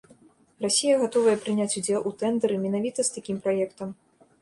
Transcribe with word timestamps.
Расія 0.63 0.95
гатовая 1.01 1.35
прыняць 1.45 1.69
удзел 1.83 2.01
у 2.13 2.17
тэндэры 2.25 2.61
менавіта 2.67 3.01
з 3.11 3.19
такім 3.19 3.37
праектам. 3.49 3.99